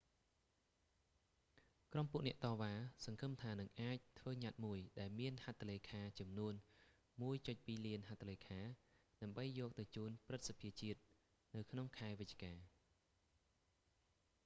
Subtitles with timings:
[1.93, 2.73] ក្រុមពួកអ្នកតវ៉ា
[3.05, 6.53] សង្ឃឹមថានឹងអាចធ្វើញត្តិមួយ ដែលមានហត្ថលេខាចំនួន
[7.19, 8.59] 1.2 លានហត្ថលេខា
[9.21, 10.99] ដើម្បីយកទៅជូនព្រឹទ្ធសភាជាតិ
[11.55, 12.53] នៅក្នុងខែវិច្ឆិកា